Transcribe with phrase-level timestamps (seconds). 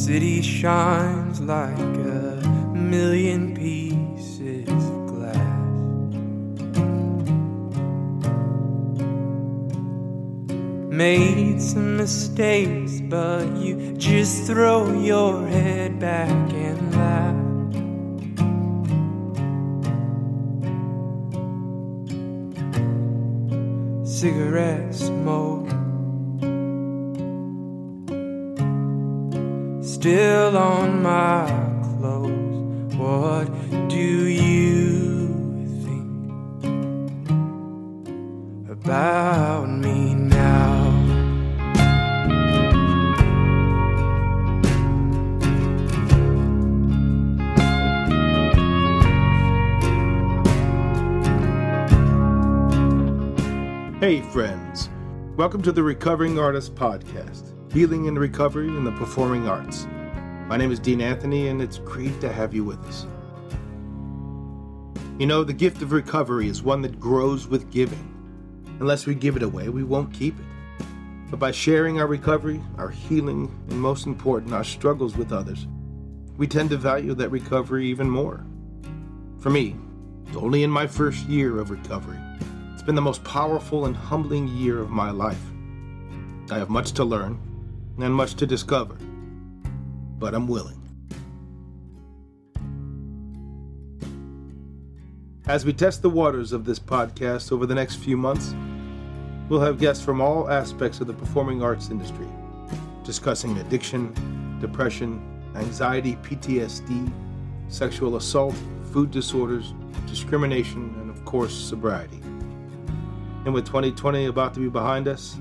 [0.00, 2.40] city shines like a
[2.74, 6.14] million pieces of glass.
[10.90, 17.36] Made some mistakes, but you just throw your head back and laugh.
[24.06, 25.69] Cigarette smoke
[30.00, 31.44] still on my
[31.98, 32.94] clothes.
[32.94, 33.50] What
[33.90, 35.28] do you
[35.84, 36.30] think
[38.70, 40.90] about me now?
[54.00, 54.88] Hey, friends.
[55.36, 59.86] Welcome to the Recovering Artist Podcast, healing and recovery in the performing arts.
[60.50, 63.06] My name is Dean Anthony, and it's great to have you with us.
[65.16, 68.12] You know, the gift of recovery is one that grows with giving.
[68.80, 70.84] Unless we give it away, we won't keep it.
[71.30, 75.68] But by sharing our recovery, our healing, and most important, our struggles with others,
[76.36, 78.44] we tend to value that recovery even more.
[79.38, 79.76] For me,
[80.26, 82.18] it's only in my first year of recovery
[82.72, 85.38] it's been the most powerful and humbling year of my life.
[86.50, 87.38] I have much to learn
[88.00, 88.96] and much to discover,
[90.20, 90.76] but I'm willing.
[95.48, 98.54] As we test the waters of this podcast over the next few months,
[99.48, 102.28] we'll have guests from all aspects of the performing arts industry
[103.02, 104.12] discussing addiction,
[104.60, 105.20] depression,
[105.56, 107.12] anxiety, PTSD,
[107.66, 108.54] sexual assault,
[108.92, 109.74] food disorders,
[110.06, 112.20] discrimination, and of course, sobriety.
[113.44, 115.36] And with 2020 about to be behind us,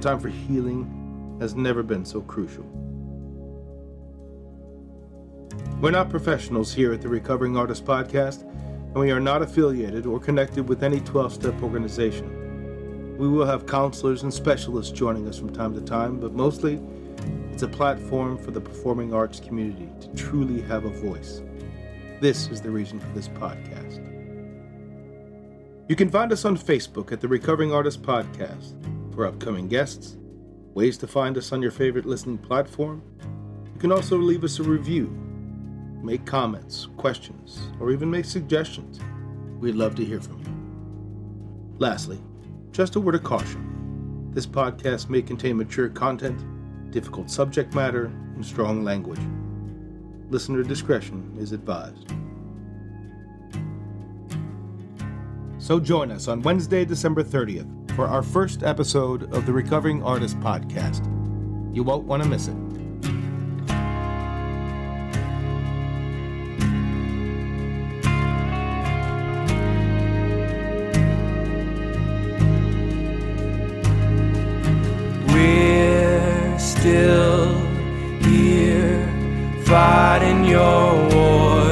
[0.00, 2.64] time for healing has never been so crucial.
[5.82, 10.20] We're not professionals here at the Recovering Artist Podcast, and we are not affiliated or
[10.20, 13.16] connected with any 12 step organization.
[13.18, 16.80] We will have counselors and specialists joining us from time to time, but mostly
[17.50, 21.42] it's a platform for the performing arts community to truly have a voice.
[22.20, 23.98] This is the reason for this podcast.
[25.88, 28.76] You can find us on Facebook at the Recovering Artist Podcast
[29.12, 30.16] for upcoming guests,
[30.74, 33.02] ways to find us on your favorite listening platform.
[33.74, 35.21] You can also leave us a review,
[36.02, 39.00] make comments, questions, or even make suggestions.
[39.60, 41.78] We'd love to hear from you.
[41.78, 42.20] Lastly,
[42.72, 43.72] just a word of caution
[44.32, 46.42] this podcast may contain mature content,
[46.90, 49.20] difficult subject matter, and strong language.
[50.30, 52.10] Listener discretion is advised.
[55.58, 60.40] So join us on Wednesday, December 30th for our first episode of the Recovering Artist
[60.40, 61.04] Podcast.
[61.74, 62.71] You won't want to miss it.
[76.82, 77.60] Still
[78.22, 79.06] here
[79.64, 81.70] fighting your war,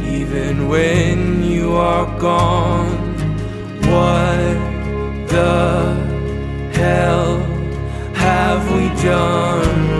[0.00, 2.94] even when you are gone.
[3.90, 4.56] What
[5.26, 5.92] the
[6.72, 7.40] hell
[8.14, 9.93] have we done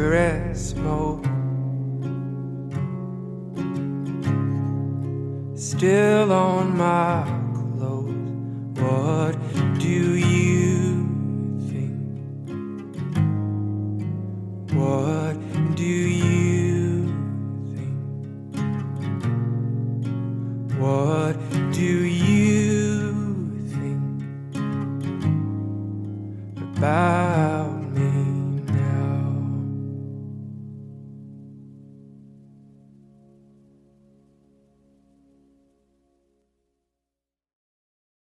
[0.00, 1.24] cigarette smoke.
[5.54, 7.22] Still on my
[7.76, 8.14] clothes,
[8.80, 9.36] what
[9.78, 11.04] do you
[11.68, 12.00] think?
[14.72, 15.36] What
[15.76, 17.06] do you
[17.74, 17.98] think?
[20.80, 21.36] What
[21.72, 23.12] do you
[23.68, 24.16] think
[26.78, 27.29] about?